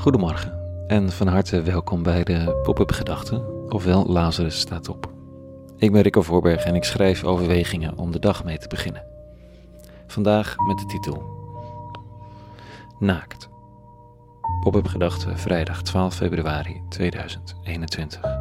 [0.00, 5.12] Goedemorgen en van harte welkom bij de Pop-up Gedachten, ofwel Lazarus staat op.
[5.76, 9.04] Ik ben Rico Voorberg en ik schrijf overwegingen om de dag mee te beginnen.
[10.06, 11.22] Vandaag met de titel
[12.98, 13.48] Naakt.
[14.60, 18.39] Pop-up Gedachten, vrijdag 12 februari 2021.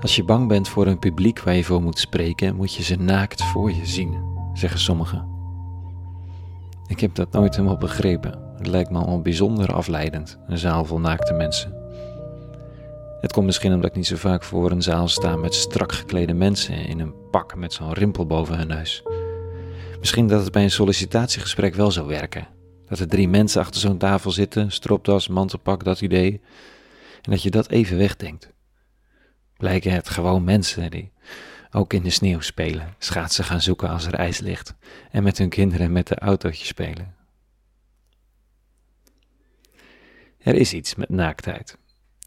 [0.00, 2.96] Als je bang bent voor een publiek waar je voor moet spreken, moet je ze
[2.96, 4.22] naakt voor je zien,
[4.54, 5.28] zeggen sommigen.
[6.86, 8.38] Ik heb dat nooit helemaal begrepen.
[8.56, 11.74] Het lijkt me al bijzonder afleidend, een zaal vol naakte mensen.
[13.20, 16.34] Het komt misschien omdat ik niet zo vaak voor een zaal sta met strak geklede
[16.34, 19.02] mensen in een pak met zo'n rimpel boven hun neus.
[19.98, 22.48] Misschien dat het bij een sollicitatiegesprek wel zou werken.
[22.86, 26.40] Dat er drie mensen achter zo'n tafel zitten, stropdas, mantelpak, dat idee.
[27.22, 28.52] En dat je dat even wegdenkt
[29.60, 31.12] blijken het gewoon mensen die
[31.70, 34.74] ook in de sneeuw spelen, schaatsen gaan zoeken als er ijs ligt
[35.10, 37.14] en met hun kinderen met de autootjes spelen.
[40.38, 41.78] Er is iets met naaktheid.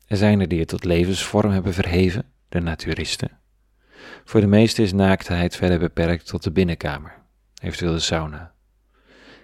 [0.06, 3.40] Er zijn er die het tot levensvorm hebben verheven, de naturisten.
[4.24, 7.16] Voor de meesten is naaktheid verder beperkt tot de binnenkamer,
[7.62, 8.54] eventueel de sauna.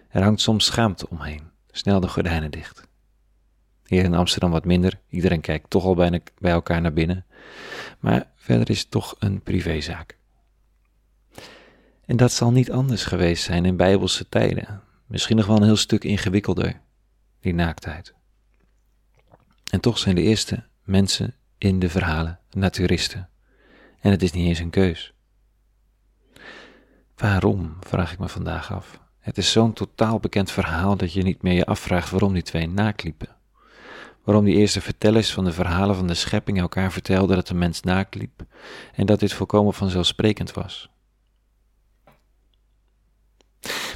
[0.09, 2.88] Er hangt soms schaamte omheen, snel de gordijnen dicht.
[3.89, 7.25] Hier in Amsterdam wat minder, iedereen kijkt toch al bijna bij elkaar naar binnen.
[7.99, 10.17] Maar verder is het toch een privézaak.
[12.05, 14.81] En dat zal niet anders geweest zijn in bijbelse tijden.
[15.05, 16.81] Misschien nog wel een heel stuk ingewikkelder,
[17.39, 18.13] die naaktheid.
[19.71, 23.29] En toch zijn de eerste mensen in de verhalen naturisten.
[23.99, 25.13] En het is niet eens een keus.
[27.15, 28.99] Waarom, vraag ik me vandaag af.
[29.19, 32.73] Het is zo'n totaal bekend verhaal dat je niet meer je afvraagt waarom die twee
[32.95, 33.37] liepen
[34.29, 37.81] waarom die eerste vertellers van de verhalen van de schepping elkaar vertelden dat de mens
[37.81, 38.45] naakt liep
[38.93, 40.89] en dat dit volkomen vanzelfsprekend was.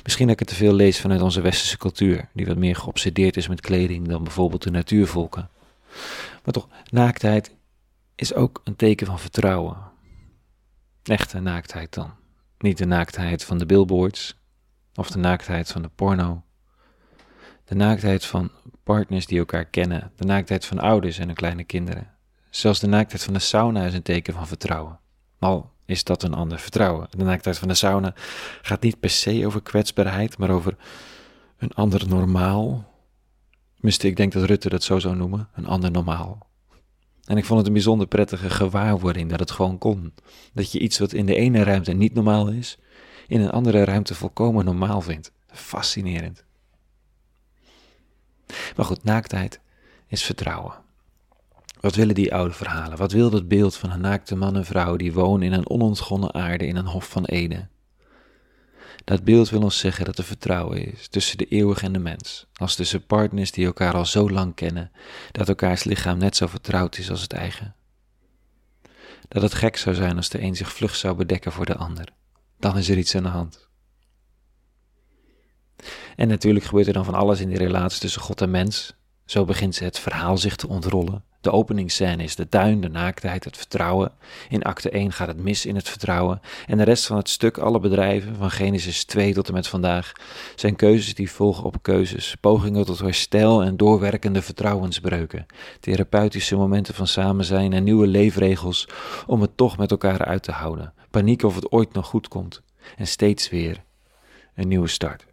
[0.03, 3.37] Misschien dat ik het te veel lees vanuit onze westerse cultuur, die wat meer geobsedeerd
[3.37, 5.49] is met kleding dan bijvoorbeeld de natuurvolken.
[6.43, 7.55] Maar toch, naaktheid
[8.15, 9.77] is ook een teken van vertrouwen.
[11.03, 12.11] Echte naaktheid dan.
[12.57, 14.35] Niet de naaktheid van de billboards
[14.95, 16.43] of de naaktheid van de porno.
[17.65, 18.51] De naaktheid van
[18.83, 22.11] partners die elkaar kennen, de naaktheid van ouders en hun kleine kinderen.
[22.49, 24.99] Zelfs de naaktheid van de sauna is een teken van vertrouwen.
[25.39, 27.07] Al is dat een ander vertrouwen.
[27.09, 28.13] De naaktheid van de sauna
[28.61, 30.75] gaat niet per se over kwetsbaarheid, maar over
[31.57, 32.91] een ander normaal.
[33.75, 36.47] Tenminste, ik denk dat Rutte dat zo zou noemen, een ander normaal.
[37.25, 40.13] En ik vond het een bijzonder prettige gewaarwording dat het gewoon kon.
[40.53, 42.77] Dat je iets wat in de ene ruimte niet normaal is,
[43.27, 45.31] in een andere ruimte volkomen normaal vindt.
[45.47, 46.45] Fascinerend.
[48.75, 49.59] Maar goed, naaktheid
[50.07, 50.73] is vertrouwen.
[51.79, 52.97] Wat willen die oude verhalen?
[52.97, 56.33] Wat wil dat beeld van een naakte man en vrouw die wonen in een onontgonnen
[56.33, 57.69] aarde in een hof van Eden?
[59.03, 62.45] Dat beeld wil ons zeggen dat er vertrouwen is tussen de eeuwige en de mens,
[62.53, 64.91] als tussen partners die elkaar al zo lang kennen,
[65.31, 67.75] dat elkaars lichaam net zo vertrouwd is als het eigen.
[69.27, 72.07] Dat het gek zou zijn als de een zich vlug zou bedekken voor de ander.
[72.59, 73.62] Dan is er iets aan de hand.
[76.15, 78.95] En natuurlijk gebeurt er dan van alles in die relatie tussen God en mens.
[79.25, 81.23] Zo begint het verhaal zich te ontrollen.
[81.43, 84.11] De openingsscène is de tuin, de naaktheid, het vertrouwen.
[84.49, 86.41] In acte 1 gaat het mis in het vertrouwen.
[86.67, 90.11] En de rest van het stuk, alle bedrijven, van Genesis 2 tot en met vandaag,
[90.55, 92.35] zijn keuzes die volgen op keuzes.
[92.41, 95.45] Pogingen tot herstel en doorwerkende vertrouwensbreuken.
[95.79, 98.87] Therapeutische momenten van samen zijn en nieuwe leefregels
[99.27, 100.93] om het toch met elkaar uit te houden.
[101.11, 102.61] Paniek of het ooit nog goed komt.
[102.97, 103.83] En steeds weer
[104.55, 105.32] een nieuwe start.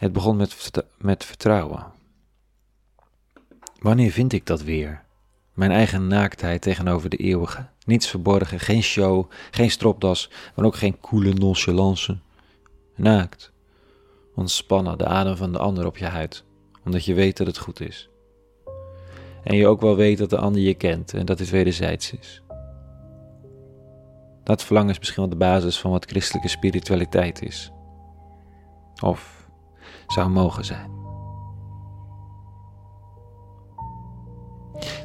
[0.00, 1.86] Het begon met, met vertrouwen.
[3.78, 5.04] Wanneer vind ik dat weer?
[5.54, 7.66] Mijn eigen naaktheid tegenover de eeuwige.
[7.84, 12.18] Niets verborgen, geen show, geen stropdas, maar ook geen koele nonchalance.
[12.96, 13.52] Naakt.
[14.34, 16.44] Ontspannen, de adem van de ander op je huid,
[16.84, 18.08] omdat je weet dat het goed is.
[19.44, 22.42] En je ook wel weet dat de ander je kent en dat dit wederzijds is.
[24.44, 27.70] Dat verlangen is misschien wel de basis van wat christelijke spiritualiteit is.
[29.02, 29.39] Of
[30.10, 30.90] zou mogen zijn.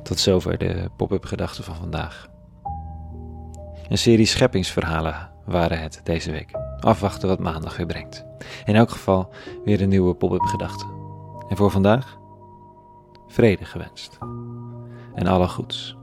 [0.04, 2.28] Tot zover de pop-up gedachten van vandaag.
[3.88, 6.52] Een serie scheppingsverhalen waren het deze week.
[6.80, 8.26] Afwachten wat maandag weer brengt.
[8.66, 10.86] In elk geval weer een nieuwe pop-up gedachte.
[11.50, 12.18] En voor vandaag
[13.28, 14.18] vrede gewenst.
[15.14, 15.98] En alle goeds.